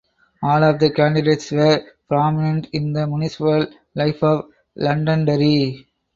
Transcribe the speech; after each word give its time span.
All 0.41 0.63
of 0.63 0.79
the 0.79 0.89
candidates 0.89 1.51
were 1.51 1.79
prominent 2.07 2.67
in 2.73 2.91
the 2.91 3.05
municipal 3.05 3.67
life 3.93 4.23
of 4.23 4.45
Londonderry. 4.75 5.85